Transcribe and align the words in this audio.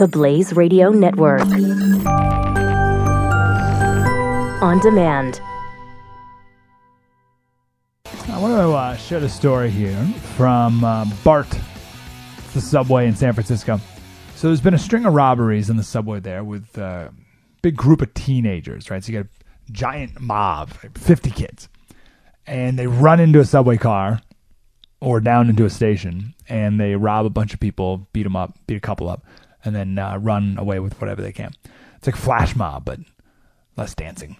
The 0.00 0.08
Blaze 0.08 0.54
Radio 0.54 0.88
Network. 0.88 1.42
On 4.62 4.78
demand. 4.78 5.42
I 8.06 8.38
want 8.38 8.54
to 8.54 8.72
uh, 8.72 8.96
share 8.96 9.20
the 9.20 9.28
story 9.28 9.68
here 9.68 10.02
from 10.36 10.82
uh, 10.84 11.04
BART, 11.22 11.50
the 12.54 12.62
subway 12.62 13.08
in 13.08 13.14
San 13.14 13.34
Francisco. 13.34 13.78
So 14.36 14.46
there's 14.46 14.62
been 14.62 14.72
a 14.72 14.78
string 14.78 15.04
of 15.04 15.12
robberies 15.12 15.68
in 15.68 15.76
the 15.76 15.82
subway 15.82 16.18
there 16.18 16.44
with 16.44 16.78
a 16.78 16.82
uh, 16.82 17.10
big 17.60 17.76
group 17.76 18.00
of 18.00 18.14
teenagers, 18.14 18.88
right? 18.88 19.04
So 19.04 19.12
you 19.12 19.18
got 19.18 19.26
a 19.28 19.72
giant 19.72 20.18
mob, 20.18 20.70
50 20.94 21.30
kids, 21.30 21.68
and 22.46 22.78
they 22.78 22.86
run 22.86 23.20
into 23.20 23.38
a 23.38 23.44
subway 23.44 23.76
car 23.76 24.22
or 25.02 25.20
down 25.20 25.50
into 25.50 25.66
a 25.66 25.70
station, 25.70 26.32
and 26.48 26.80
they 26.80 26.96
rob 26.96 27.26
a 27.26 27.30
bunch 27.30 27.52
of 27.52 27.60
people, 27.60 28.08
beat 28.14 28.22
them 28.22 28.34
up, 28.34 28.56
beat 28.66 28.76
a 28.76 28.80
couple 28.80 29.06
up, 29.06 29.26
and 29.64 29.74
then 29.74 29.98
uh, 29.98 30.16
run 30.18 30.56
away 30.58 30.80
with 30.80 31.00
whatever 31.00 31.22
they 31.22 31.32
can. 31.32 31.52
It's 31.96 32.06
like 32.06 32.16
flash 32.16 32.56
mob, 32.56 32.84
but 32.84 33.00
less 33.76 33.94
dancing. 33.94 34.36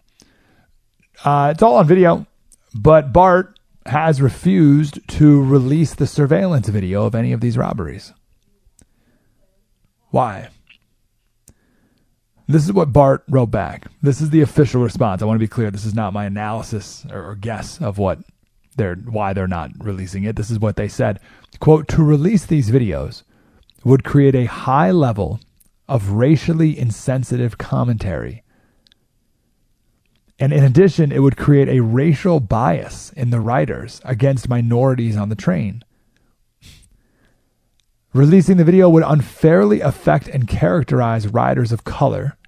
Uh, 1.25 1.51
it's 1.53 1.63
all 1.63 1.77
on 1.77 1.87
video, 1.87 2.27
but 2.75 3.13
Bart 3.13 3.59
has 3.87 4.23
refused 4.23 5.07
to 5.09 5.43
release 5.43 5.95
the 5.95 6.07
surveillance 6.07 6.69
video 6.69 7.05
of 7.05 7.15
any 7.15 7.33
of 7.33 7.41
these 7.41 7.59
robberies. 7.59 8.13
Why? 10.11 10.49
This 12.49 12.65
is 12.65 12.73
what 12.73 12.93
Bart 12.93 13.23
wrote 13.29 13.51
back. 13.51 13.87
This 14.03 14.21
is 14.21 14.31
the 14.31 14.41
official 14.41 14.83
response. 14.83 15.23
I 15.23 15.25
want 15.25 15.37
to 15.37 15.45
be 15.45 15.49
clear. 15.49 15.71
This 15.71 15.85
is 15.85 15.95
not 15.95 16.13
my 16.13 16.25
analysis 16.25 17.07
or, 17.11 17.37
guess 17.37 17.81
of 17.81 17.97
what 17.97 18.19
they're 18.77 18.97
why 18.97 19.33
they're 19.33 19.47
not 19.47 19.71
releasing 19.79 20.25
it. 20.25 20.35
This 20.35 20.51
is 20.51 20.59
what 20.59 20.77
they 20.77 20.89
said. 20.89 21.21
Quote, 21.61 21.87
to 21.89 22.03
release 22.03 22.47
these 22.47 22.71
videos 22.71 23.23
would 23.85 24.05
create 24.05 24.35
a 24.35 24.47
high 24.47 24.91
level 24.91 25.41
of 25.89 26.11
racially 26.11 26.79
insensitive 26.79 27.59
commentary 27.59 28.43
and 30.41 30.55
in 30.55 30.65
addition, 30.65 31.13
it 31.13 31.19
would 31.19 31.37
create 31.37 31.69
a 31.69 31.81
racial 31.81 32.41
bias 32.41 33.13
in 33.13 33.29
the 33.29 33.41
writers 33.41 34.01
against 34.07 34.49
minorities 34.49 35.15
on 35.15 35.29
the 35.29 35.37
train. 35.37 35.85
Releasing 38.15 38.57
the 38.57 38.65
video 38.65 38.89
would 38.89 39.05
unfairly 39.07 39.83
affect 39.83 40.29
and 40.29 40.49
characterize 40.49 41.29
riders 41.29 41.73
of 41.73 41.85
color, 41.85 42.39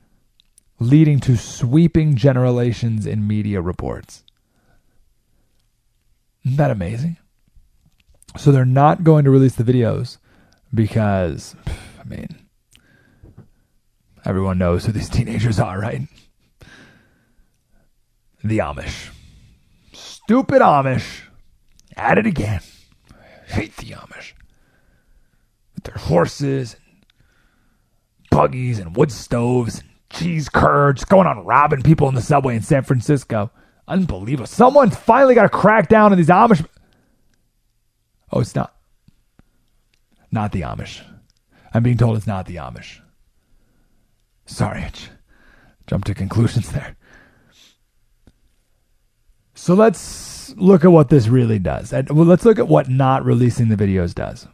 leading 0.80 1.20
to 1.20 1.36
sweeping 1.36 2.16
generalizations 2.16 3.06
in 3.06 3.28
media 3.28 3.60
reports. 3.60 4.24
Isn't 6.46 6.56
that 6.56 6.70
amazing? 6.70 7.18
So 8.38 8.50
they're 8.50 8.64
not 8.64 9.04
going 9.04 9.24
to 9.26 9.30
release 9.30 9.54
the 9.54 9.70
videos 9.70 10.16
because, 10.74 11.54
I 11.66 12.04
mean, 12.04 12.28
everyone 14.24 14.58
knows 14.58 14.84
who 14.86 14.92
these 14.92 15.08
teenagers 15.08 15.58
are, 15.60 15.78
right? 15.78 16.02
the 18.44 18.58
Amish. 18.58 19.10
Stupid 19.92 20.62
Amish. 20.62 21.22
At 21.96 22.18
it 22.18 22.26
again. 22.26 22.60
hate 23.46 23.76
the 23.76 23.90
Amish. 23.92 24.32
With 25.74 25.84
their 25.84 25.96
horses 25.96 26.74
and 26.74 27.04
buggies 28.30 28.78
and 28.78 28.96
wood 28.96 29.12
stoves 29.12 29.80
and 29.80 29.88
cheese 30.10 30.48
curds 30.48 31.04
going 31.04 31.26
on 31.26 31.44
robbing 31.44 31.82
people 31.82 32.08
in 32.08 32.14
the 32.14 32.22
subway 32.22 32.56
in 32.56 32.62
San 32.62 32.82
Francisco. 32.82 33.50
Unbelievable. 33.86 34.46
Someone's 34.46 34.96
finally 34.96 35.34
got 35.34 35.42
to 35.42 35.48
crack 35.48 35.88
down 35.88 36.12
on 36.12 36.18
these 36.18 36.28
Amish. 36.28 36.66
Oh, 38.32 38.40
it's 38.40 38.54
not. 38.54 38.74
Not 40.32 40.52
the 40.52 40.62
Amish. 40.62 41.02
I'm 41.74 41.82
being 41.82 41.98
told 41.98 42.16
it's 42.16 42.26
not 42.26 42.46
the 42.46 42.56
Amish. 42.56 43.00
Sorry, 44.46 44.80
I 44.80 44.90
jumped 45.86 46.08
to 46.08 46.14
conclusions 46.14 46.72
there. 46.72 46.96
So 49.54 49.74
let's 49.74 50.54
look 50.56 50.84
at 50.84 50.90
what 50.90 51.10
this 51.10 51.28
really 51.28 51.58
does. 51.58 51.92
Well, 51.92 52.26
let's 52.26 52.44
look 52.44 52.58
at 52.58 52.66
what 52.66 52.88
not 52.88 53.24
releasing 53.24 53.68
the 53.68 53.76
videos 53.76 54.14
does. 54.14 54.48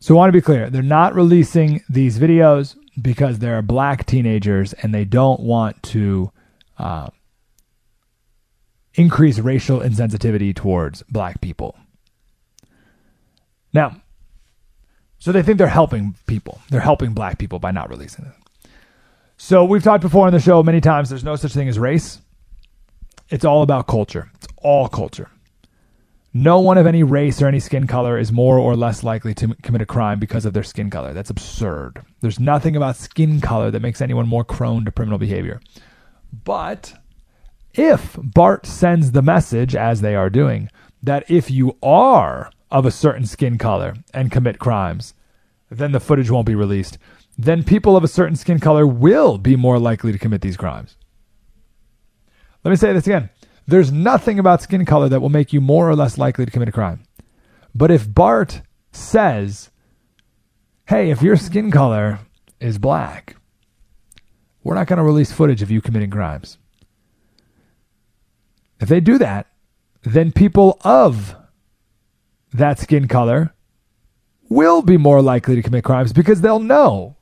So 0.00 0.14
I 0.14 0.16
want 0.16 0.28
to 0.28 0.36
be 0.36 0.40
clear 0.40 0.70
they're 0.70 0.82
not 0.82 1.14
releasing 1.14 1.82
these 1.88 2.18
videos 2.18 2.76
because 3.00 3.38
they're 3.38 3.62
black 3.62 4.06
teenagers 4.06 4.72
and 4.74 4.94
they 4.94 5.04
don't 5.04 5.40
want 5.40 5.82
to 5.84 6.32
uh, 6.78 7.10
increase 8.94 9.38
racial 9.38 9.80
insensitivity 9.80 10.54
towards 10.54 11.02
black 11.04 11.40
people. 11.40 11.76
Now, 13.72 13.96
so 15.18 15.32
they 15.32 15.42
think 15.42 15.58
they're 15.58 15.68
helping 15.68 16.16
people. 16.26 16.60
They're 16.70 16.80
helping 16.80 17.12
black 17.12 17.38
people 17.38 17.58
by 17.58 17.70
not 17.70 17.90
releasing 17.90 18.24
it. 18.26 18.32
So 19.36 19.64
we've 19.64 19.82
talked 19.82 20.02
before 20.02 20.26
on 20.26 20.32
the 20.32 20.40
show 20.40 20.62
many 20.62 20.80
times 20.80 21.08
there's 21.08 21.24
no 21.24 21.36
such 21.36 21.52
thing 21.52 21.68
as 21.68 21.78
race. 21.78 22.20
It's 23.28 23.44
all 23.44 23.62
about 23.62 23.86
culture. 23.86 24.30
It's 24.34 24.48
all 24.58 24.88
culture. 24.88 25.30
No 26.34 26.60
one 26.60 26.78
of 26.78 26.86
any 26.86 27.02
race 27.02 27.42
or 27.42 27.48
any 27.48 27.60
skin 27.60 27.86
color 27.86 28.18
is 28.18 28.32
more 28.32 28.58
or 28.58 28.74
less 28.76 29.02
likely 29.02 29.34
to 29.34 29.54
commit 29.62 29.82
a 29.82 29.86
crime 29.86 30.18
because 30.18 30.44
of 30.46 30.54
their 30.54 30.62
skin 30.62 30.90
color. 30.90 31.12
That's 31.12 31.28
absurd. 31.28 32.02
There's 32.20 32.40
nothing 32.40 32.76
about 32.76 32.96
skin 32.96 33.40
color 33.40 33.70
that 33.70 33.82
makes 33.82 34.00
anyone 34.00 34.28
more 34.28 34.44
prone 34.44 34.84
to 34.84 34.90
criminal 34.90 35.18
behavior. 35.18 35.60
But 36.44 36.94
if 37.74 38.16
Bart 38.22 38.64
sends 38.64 39.10
the 39.10 39.22
message, 39.22 39.74
as 39.74 40.02
they 40.02 40.14
are 40.14 40.30
doing, 40.30 40.70
that 41.02 41.28
if 41.28 41.50
you 41.50 41.76
are 41.82 42.50
of 42.72 42.86
a 42.86 42.90
certain 42.90 43.26
skin 43.26 43.58
color 43.58 43.94
and 44.12 44.32
commit 44.32 44.58
crimes, 44.58 45.14
then 45.70 45.92
the 45.92 46.00
footage 46.00 46.30
won't 46.30 46.46
be 46.46 46.54
released. 46.54 46.98
Then 47.38 47.62
people 47.62 47.96
of 47.96 48.02
a 48.02 48.08
certain 48.08 48.34
skin 48.34 48.58
color 48.58 48.86
will 48.86 49.38
be 49.38 49.54
more 49.56 49.78
likely 49.78 50.10
to 50.10 50.18
commit 50.18 50.40
these 50.40 50.56
crimes. 50.56 50.96
Let 52.64 52.70
me 52.70 52.76
say 52.76 52.92
this 52.92 53.06
again. 53.06 53.30
There's 53.66 53.92
nothing 53.92 54.38
about 54.38 54.62
skin 54.62 54.84
color 54.84 55.08
that 55.08 55.20
will 55.20 55.28
make 55.28 55.52
you 55.52 55.60
more 55.60 55.88
or 55.88 55.94
less 55.94 56.18
likely 56.18 56.44
to 56.44 56.50
commit 56.50 56.68
a 56.68 56.72
crime. 56.72 57.04
But 57.74 57.90
if 57.90 58.12
Bart 58.12 58.62
says, 58.90 59.70
hey, 60.88 61.10
if 61.10 61.22
your 61.22 61.36
skin 61.36 61.70
color 61.70 62.20
is 62.60 62.78
black, 62.78 63.36
we're 64.64 64.74
not 64.74 64.86
going 64.86 64.98
to 64.98 65.02
release 65.04 65.32
footage 65.32 65.62
of 65.62 65.70
you 65.70 65.80
committing 65.80 66.10
crimes. 66.10 66.58
If 68.80 68.88
they 68.88 69.00
do 69.00 69.18
that, 69.18 69.46
then 70.02 70.32
people 70.32 70.78
of 70.82 71.36
that 72.52 72.78
skin 72.78 73.08
color 73.08 73.54
will 74.48 74.82
be 74.82 74.96
more 74.96 75.22
likely 75.22 75.56
to 75.56 75.62
commit 75.62 75.84
crimes 75.84 76.12
because 76.12 76.40
they'll 76.40 76.60
know 76.60 77.16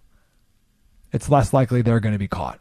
it's 1.13 1.29
less 1.29 1.53
likely 1.53 1.83
they're 1.83 2.01
going 2.01 2.15
to 2.15 2.19
be 2.19 2.29
caught. 2.29 2.61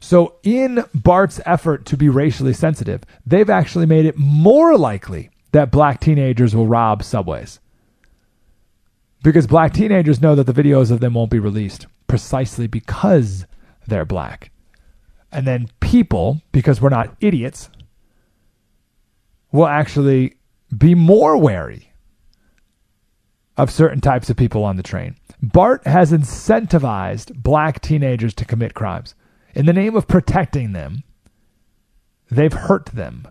So, 0.00 0.36
in 0.42 0.84
Bart's 0.94 1.40
effort 1.46 1.86
to 1.86 1.96
be 1.96 2.08
racially 2.08 2.52
sensitive, 2.52 3.02
they've 3.24 3.48
actually 3.48 3.86
made 3.86 4.04
it 4.04 4.16
more 4.16 4.76
likely 4.76 5.30
that 5.52 5.70
black 5.70 6.00
teenagers 6.00 6.54
will 6.54 6.66
rob 6.66 7.02
subways. 7.02 7.60
Because 9.22 9.46
black 9.46 9.72
teenagers 9.72 10.20
know 10.20 10.34
that 10.34 10.44
the 10.44 10.52
videos 10.52 10.90
of 10.90 11.00
them 11.00 11.14
won't 11.14 11.30
be 11.30 11.38
released 11.38 11.86
precisely 12.06 12.66
because 12.66 13.46
they're 13.86 14.04
black. 14.04 14.50
And 15.32 15.46
then 15.46 15.68
people, 15.80 16.42
because 16.52 16.80
we're 16.80 16.90
not 16.90 17.16
idiots, 17.20 17.70
will 19.50 19.66
actually 19.66 20.36
be 20.76 20.94
more 20.94 21.36
wary 21.36 21.90
of 23.56 23.70
certain 23.70 24.00
types 24.00 24.30
of 24.30 24.36
people 24.36 24.64
on 24.64 24.76
the 24.76 24.82
train. 24.82 25.16
Bart 25.42 25.86
has 25.86 26.12
incentivized 26.12 27.34
black 27.42 27.80
teenagers 27.80 28.34
to 28.34 28.44
commit 28.44 28.74
crimes 28.74 29.14
in 29.56 29.64
the 29.64 29.72
name 29.72 29.96
of 29.96 30.06
protecting 30.06 30.74
them, 30.74 31.02
they've 32.30 32.52
hurt 32.52 32.86
them. 32.86 33.26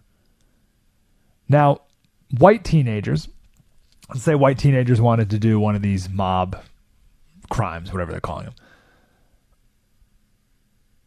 Now, 1.47 1.81
white 2.35 2.63
teenagers, 2.63 3.29
let's 4.09 4.23
say 4.23 4.33
white 4.33 4.57
teenagers 4.57 4.99
wanted 4.99 5.29
to 5.29 5.37
do 5.37 5.59
one 5.59 5.75
of 5.75 5.83
these 5.83 6.09
mob 6.09 6.59
crimes, 7.51 7.93
whatever 7.93 8.11
they're 8.11 8.19
calling 8.19 8.45
them. 8.45 8.55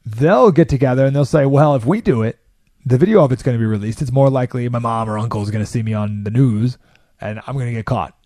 They'll 0.06 0.52
get 0.52 0.68
together 0.68 1.04
and 1.04 1.14
they'll 1.16 1.24
say, 1.24 1.44
well, 1.44 1.74
if 1.74 1.84
we 1.84 2.00
do 2.00 2.22
it, 2.22 2.38
the 2.86 2.96
video 2.96 3.24
of 3.24 3.32
it's 3.32 3.42
going 3.42 3.56
to 3.56 3.60
be 3.60 3.66
released. 3.66 4.00
It's 4.00 4.12
more 4.12 4.30
likely 4.30 4.68
my 4.68 4.78
mom 4.78 5.10
or 5.10 5.18
uncle 5.18 5.42
is 5.42 5.50
going 5.50 5.64
to 5.64 5.70
see 5.70 5.82
me 5.82 5.94
on 5.94 6.22
the 6.22 6.30
news 6.30 6.78
and 7.20 7.40
I'm 7.44 7.54
going 7.54 7.66
to 7.66 7.72
get 7.72 7.86
caught. 7.86 8.16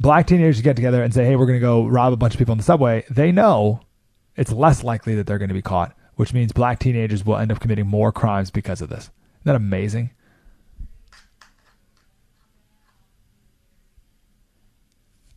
Black 0.00 0.26
teenagers 0.26 0.62
get 0.62 0.76
together 0.76 1.02
and 1.02 1.12
say, 1.12 1.24
hey, 1.24 1.36
we're 1.36 1.46
going 1.46 1.58
to 1.58 1.64
go 1.66 1.86
rob 1.86 2.12
a 2.12 2.16
bunch 2.16 2.34
of 2.34 2.38
people 2.38 2.52
in 2.52 2.58
the 2.58 2.64
subway. 2.64 3.04
They 3.10 3.32
know 3.32 3.80
it's 4.36 4.52
less 4.52 4.84
likely 4.84 5.16
that 5.16 5.26
they're 5.26 5.38
going 5.38 5.48
to 5.48 5.54
be 5.54 5.62
caught, 5.62 5.96
which 6.14 6.32
means 6.32 6.52
black 6.52 6.78
teenagers 6.78 7.26
will 7.26 7.36
end 7.36 7.50
up 7.50 7.58
committing 7.58 7.86
more 7.86 8.12
crimes 8.12 8.50
because 8.50 8.80
of 8.80 8.88
this. 8.88 9.04
Isn't 9.04 9.44
that 9.44 9.56
amazing? 9.56 10.10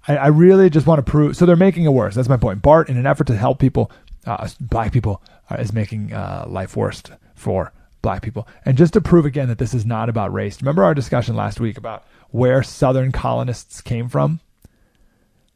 I, 0.08 0.18
I 0.18 0.28
really 0.28 0.70
just 0.70 0.88
want 0.88 1.04
to 1.04 1.10
prove. 1.10 1.36
So 1.36 1.46
they're 1.46 1.56
making 1.56 1.86
it 1.86 1.90
worse. 1.90 2.16
That's 2.16 2.30
my 2.30 2.38
point. 2.38 2.62
Bart, 2.62 2.90
in 2.90 2.98
an 2.98 3.06
effort 3.06 3.28
to 3.28 3.36
help 3.36 3.60
people, 3.60 3.92
uh, 4.26 4.48
black 4.60 4.92
people, 4.92 5.22
uh, 5.50 5.56
is 5.56 5.74
making 5.74 6.14
uh, 6.14 6.46
life 6.48 6.76
worse 6.76 7.02
for 7.36 7.72
black 8.02 8.22
people. 8.22 8.48
And 8.66 8.78
just 8.78 8.94
to 8.94 9.02
prove 9.02 9.26
again 9.26 9.48
that 9.48 9.58
this 9.58 9.74
is 9.74 9.86
not 9.86 10.10
about 10.10 10.34
race. 10.34 10.62
Remember 10.62 10.84
our 10.84 10.94
discussion 10.94 11.36
last 11.36 11.60
week 11.60 11.78
about 11.78 12.06
where 12.30 12.64
Southern 12.64 13.12
colonists 13.12 13.82
came 13.82 14.10
from? 14.10 14.40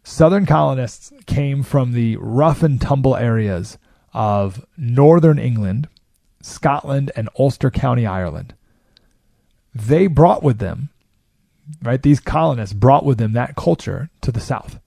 Southern 0.08 0.46
colonists 0.46 1.12
came 1.26 1.64
from 1.64 1.94
the 1.94 2.16
rough 2.18 2.62
and 2.62 2.80
tumble 2.80 3.16
areas 3.16 3.80
of 4.14 4.64
northern 4.78 5.40
England, 5.40 5.90
Scotland, 6.44 7.12
and 7.16 7.28
Ulster 7.40 7.72
County, 7.72 8.06
Ireland. 8.06 8.54
They 9.74 10.06
brought 10.06 10.44
with 10.44 10.60
them, 10.60 10.90
right? 11.82 12.00
These 12.00 12.20
colonists 12.20 12.72
brought 12.72 13.04
with 13.04 13.18
them 13.18 13.34
that 13.34 13.56
culture 13.56 14.12
to 14.22 14.32
the 14.32 14.40
south. 14.40 14.80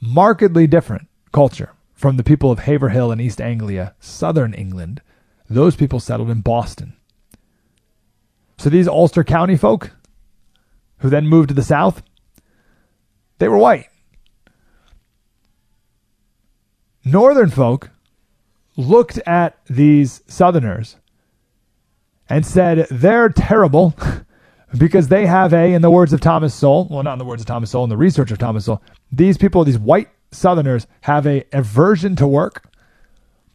Markedly 0.00 0.66
different 0.66 1.06
culture 1.30 1.72
from 1.92 2.16
the 2.16 2.24
people 2.24 2.50
of 2.50 2.60
Haverhill 2.60 3.12
and 3.12 3.20
East 3.20 3.42
Anglia, 3.42 3.94
southern 4.00 4.54
England. 4.54 5.02
Those 5.50 5.76
people 5.76 6.00
settled 6.00 6.30
in 6.30 6.40
Boston. 6.40 6.96
So 8.56 8.70
these 8.70 8.88
Ulster 8.88 9.22
County 9.22 9.58
folk, 9.58 9.90
who 11.00 11.10
then 11.10 11.26
moved 11.26 11.48
to 11.48 11.54
the 11.54 11.62
south, 11.62 12.02
they 13.38 13.48
were 13.48 13.58
white. 13.58 13.88
Northern 17.04 17.50
folk 17.50 17.90
looked 18.76 19.18
at 19.26 19.58
these 19.66 20.22
Southerners 20.26 20.96
and 22.28 22.46
said 22.46 22.86
they're 22.90 23.28
terrible 23.28 23.94
because 24.78 25.08
they 25.08 25.26
have 25.26 25.52
a, 25.52 25.74
in 25.74 25.82
the 25.82 25.90
words 25.90 26.12
of 26.12 26.20
Thomas 26.20 26.54
Sowell, 26.54 26.88
well, 26.90 27.02
not 27.02 27.12
in 27.12 27.18
the 27.18 27.24
words 27.24 27.42
of 27.42 27.46
Thomas 27.46 27.70
Sowell, 27.70 27.84
in 27.84 27.90
the 27.90 27.96
research 27.96 28.30
of 28.30 28.38
Thomas 28.38 28.64
Sowell, 28.64 28.82
these 29.12 29.36
people, 29.36 29.64
these 29.64 29.78
white 29.78 30.08
Southerners, 30.32 30.86
have 31.02 31.26
a 31.26 31.44
aversion 31.52 32.16
to 32.16 32.26
work, 32.26 32.68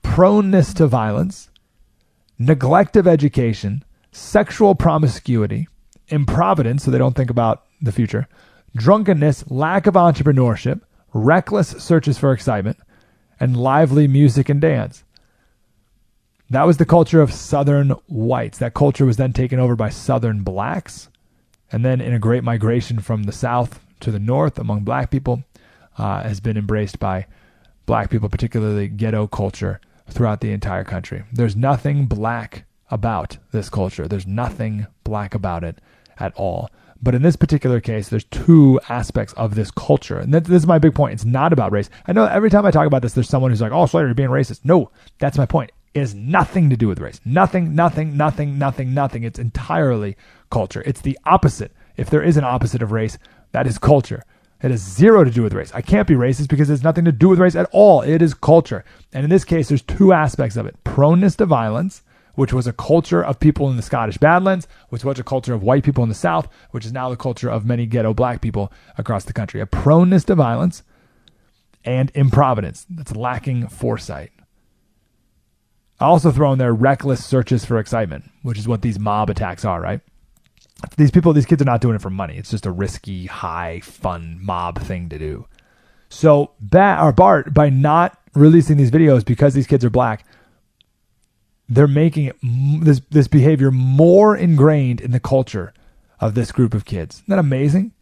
proneness 0.04 0.74
to 0.75 0.88
violence, 0.88 1.50
neglect 2.38 2.95
of 2.95 3.07
education, 3.07 3.84
sexual 4.12 4.75
promiscuity, 4.75 5.68
improvidence, 6.07 6.84
so 6.84 6.92
they 6.92 6.98
don't 6.98 7.16
think 7.16 7.30
about 7.30 7.66
the 7.81 7.92
future, 7.92 8.28
drunkenness, 8.75 9.50
lack 9.50 9.88
of 9.88 9.95
entrepreneurship, 9.95 10.81
reckless 11.13 11.69
searches 11.69 12.18
for 12.18 12.31
excitement, 12.31 12.78
and 13.39 13.57
lively 13.57 14.07
music 14.07 14.50
and 14.50 14.62
dance. 14.62 15.03
That 16.50 16.65
was 16.65 16.77
the 16.77 16.86
culture 16.86 17.21
of 17.21 17.31
Southern 17.31 17.91
whites. 18.07 18.57
That 18.57 18.74
culture 18.74 19.06
was 19.06 19.18
then 19.18 19.33
taken 19.33 19.59
over 19.59 19.75
by 19.75 19.89
Southern 19.89 20.41
blacks. 20.41 21.09
And 21.71 21.86
then, 21.86 22.01
in 22.01 22.13
a 22.13 22.19
great 22.19 22.44
migration 22.44 23.00
from 23.00 23.24
the 23.24 23.31
South 23.31 23.80
to 24.00 24.12
the 24.12 24.19
North 24.19 24.57
among 24.57 24.83
black 24.83 25.12
people, 25.12 25.44
uh, 25.97 26.24
has 26.24 26.39
been 26.39 26.57
embraced 26.57 26.97
by 26.97 27.27
black 27.86 28.09
people, 28.09 28.30
particularly 28.30 28.88
ghetto 28.88 29.27
culture 29.27 29.80
throughout 30.09 30.42
the 30.42 30.51
entire 30.51 30.83
country. 30.83 31.24
There's 31.31 31.56
nothing 31.56 32.07
black 32.07 32.65
about 32.89 33.38
this 33.51 33.69
culture. 33.69 34.07
There's 34.07 34.25
nothing 34.25 34.88
black 35.03 35.35
about 35.35 35.63
it 35.63 35.80
at 36.18 36.33
all. 36.35 36.69
But 37.01 37.16
in 37.16 37.22
this 37.22 37.36
particular 37.36 37.80
case, 37.80 38.10
there's 38.10 38.25
two 38.25 38.80
aspects 38.90 39.34
of 39.34 39.56
this 39.56 39.72
culture. 39.72 40.19
And 40.19 40.34
this 40.34 40.50
is 40.50 40.68
my 40.68 40.80
big 40.80 40.94
point. 40.94 41.13
It's 41.13 41.25
not 41.25 41.54
about 41.54 41.72
race. 41.72 41.90
I 42.07 42.13
know 42.13 42.25
every 42.25 42.50
time 42.50 42.66
I 42.66 42.72
talk 42.72 42.88
about 42.88 43.01
this, 43.01 43.13
there's 43.13 43.30
someone 43.30 43.51
who's 43.51 43.62
like, 43.62 43.72
oh, 43.72 43.86
Slater, 43.86 44.07
you're 44.07 44.16
being 44.16 44.30
racist. 44.30 44.62
No, 44.66 44.92
that's 45.18 45.38
my 45.38 45.46
point. 45.46 45.72
It 45.94 46.01
has 46.01 46.13
nothing 46.13 46.69
to 46.69 46.78
do 46.78 46.88
with 46.88 47.00
race. 47.00 47.22
Nothing, 47.24 47.74
nothing, 47.74 48.18
nothing, 48.18 48.57
nothing, 48.60 48.94
nothing. 48.94 49.24
It's 49.24 49.40
entirely 49.40 50.18
culture. 50.50 50.84
It's 50.86 51.01
the 51.01 51.18
opposite. 51.25 51.72
If 51.96 52.10
there 52.10 52.24
is 52.24 52.38
an 52.38 52.44
opposite 52.44 52.81
of 52.81 52.92
race, 52.92 53.18
that 53.54 53.66
is 53.66 53.78
culture. 53.78 54.24
It 54.62 54.72
has 54.72 54.81
zero 54.81 55.24
to 55.24 55.31
do 55.31 55.42
with 55.42 55.54
race. 55.54 55.72
I 55.74 55.81
can't 55.81 56.07
be 56.07 56.16
racist 56.16 56.50
because 56.50 56.69
it 56.69 56.74
has 56.74 56.84
nothing 56.84 57.06
to 57.06 57.13
do 57.13 57.30
with 57.30 57.40
race 57.40 57.56
at 57.56 57.69
all. 57.72 58.02
It 58.02 58.22
is 58.22 58.34
culture. 58.34 58.84
And 59.13 59.24
in 59.24 59.30
this 59.30 59.45
case, 59.45 59.69
there's 59.69 59.81
two 59.81 60.12
aspects 60.12 60.57
of 60.57 60.66
it 60.66 60.75
proneness 60.84 61.38
to 61.38 61.45
violence 61.45 62.04
which 62.39 62.53
was 62.53 62.68
a 62.68 62.71
culture 62.71 63.21
of 63.21 63.38
people 63.38 63.69
in 63.69 63.75
the 63.75 63.81
Scottish 63.81 64.18
Badlands, 64.18 64.65
which 64.88 65.03
was 65.03 65.19
a 65.19 65.25
culture 65.25 65.53
of 65.53 65.62
white 65.62 65.83
people 65.83 66.03
in 66.03 66.09
the 66.09 66.15
South, 66.15 66.47
which 66.71 66.86
is 66.86 66.94
now 66.94 67.09
the 67.09 67.18
culture 67.18 67.50
of 67.50 67.65
many 67.65 67.86
ghetto 67.86 68.13
black 68.13 68.39
people 68.39 68.71
across 68.97 69.25
the 69.25 69.33
country. 69.33 69.59
A 69.59 69.65
proneness 69.65 70.24
to 70.24 70.36
violence 70.36 70.83
and 71.83 72.09
improvidence 72.15 72.86
that's 72.89 73.13
lacking 73.13 73.68
foresight. 73.68 74.31
I 76.00 76.06
also 76.06 76.31
throw 76.31 76.53
in 76.53 76.59
there 76.59 76.74
reckless 76.74 77.25
searches 77.25 77.65
for 77.65 77.77
excitement, 77.77 78.31
which 78.42 78.57
is 78.57 78.69
what 78.69 78.83
these 78.83 78.97
mob 78.97 79.30
attacks 79.30 79.65
are, 79.65 79.81
right? 79.81 80.00
These 80.95 81.12
people, 81.12 81.33
these 81.33 81.45
kids 81.45 81.62
are 81.62 81.65
not 81.65 81.81
doing 81.81 81.95
it 81.95 82.01
for 82.01 82.09
money. 82.09 82.38
It's 82.38 82.51
just 82.51 82.65
a 82.65 82.71
risky, 82.71 83.25
high, 83.25 83.81
fun 83.81 84.39
mob 84.42 84.80
thing 84.80 85.09
to 85.09 85.19
do. 85.19 85.45
So, 86.07 86.51
Bat 86.62 87.03
or 87.03 87.12
Bart, 87.12 87.53
by 87.53 87.69
not 87.69 88.18
releasing 88.33 88.77
these 88.77 88.92
videos 88.92 89.25
because 89.25 89.53
these 89.53 89.68
kids 89.68 89.83
are 89.83 89.89
black, 89.89 90.25
they're 91.69 91.88
making 91.88 92.25
it, 92.25 92.36
this 92.83 93.01
this 93.12 93.27
behavior 93.27 93.69
more 93.71 94.36
ingrained 94.36 95.00
in 95.00 95.12
the 95.12 95.19
culture 95.19 95.71
of 96.19 96.33
this 96.33 96.51
group 96.51 96.74
of 96.74 96.83
kids. 96.83 97.18
Isn't 97.18 97.30
that 97.30 97.39
amazing? 97.39 97.94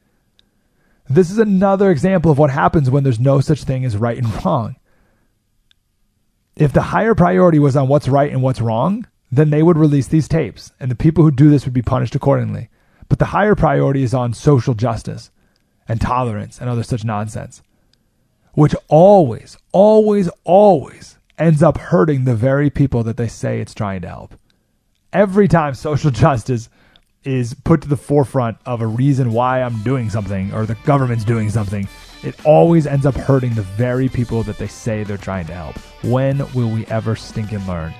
This 1.10 1.30
is 1.30 1.38
another 1.38 1.92
example 1.92 2.32
of 2.32 2.38
what 2.38 2.50
happens 2.50 2.90
when 2.90 3.04
there's 3.04 3.20
no 3.20 3.40
such 3.42 3.64
thing 3.64 3.86
as 3.86 3.98
right 3.98 4.18
and 4.18 4.46
wrong. 4.46 4.78
If 6.56 6.74
the 6.74 6.82
higher 6.82 7.14
priority 7.14 7.60
was 7.60 7.76
on 7.76 7.88
what's 7.88 8.08
right 8.08 8.32
and 8.32 8.42
what's 8.42 8.62
wrong, 8.62 9.06
then 9.32 9.50
they 9.50 9.62
would 9.62 9.78
release 9.78 10.08
these 10.08 10.28
tapes, 10.28 10.72
and 10.80 10.90
the 10.90 10.96
people 10.96 11.24
who 11.24 11.32
do 11.32 11.50
this 11.50 11.66
would 11.66 11.74
be 11.74 11.82
punished 11.82 12.16
accordingly. 12.16 12.70
But 13.10 13.20
the 13.20 13.26
higher 13.26 13.56
priority 13.56 14.04
is 14.04 14.14
on 14.14 14.34
social 14.34 14.74
justice 14.74 15.30
and 15.88 16.02
tolerance 16.02 16.60
and 16.60 16.70
other 16.70 16.84
such 16.84 17.06
nonsense, 17.06 17.62
which 18.54 18.76
always, 18.88 19.58
always, 19.72 20.30
always 20.44 21.18
ends 21.38 21.62
up 21.62 21.78
hurting 21.78 22.24
the 22.24 22.36
very 22.36 22.70
people 22.70 23.04
that 23.04 23.18
they 23.18 23.28
say 23.28 23.60
it's 23.60 23.74
trying 23.74 24.02
to 24.02 24.08
help. 24.08 24.36
Every 25.14 25.48
time 25.48 25.74
social 25.74 26.12
justice 26.26 26.70
is 27.24 27.54
put 27.66 27.82
to 27.82 27.88
the 27.88 27.98
forefront 27.98 28.58
of 28.66 28.82
a 28.82 28.88
reason 28.88 29.32
why 29.34 29.62
I'm 29.62 29.82
doing 29.84 30.10
something 30.10 30.54
or 30.54 30.66
the 30.66 30.78
government's 30.86 31.26
doing 31.26 31.50
something, 31.50 31.88
it 32.24 32.36
always 32.46 32.88
ends 32.88 33.06
up 33.06 33.16
hurting 33.16 33.54
the 33.54 33.62
very 33.62 34.10
people 34.10 34.44
that 34.44 34.58
they 34.58 34.68
say 34.68 35.04
they're 35.04 35.18
trying 35.18 35.46
to 35.48 35.54
help. 35.54 35.78
When 36.04 36.40
will 36.54 36.70
we 36.70 36.86
ever 36.88 37.16
stink 37.16 37.52
and 37.52 37.66
learn? 37.68 37.94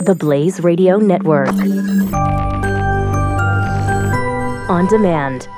The 0.00 0.14
Blaze 0.14 0.60
Radio 0.60 0.98
Network. 0.98 1.48
On 4.68 4.86
demand. 4.86 5.48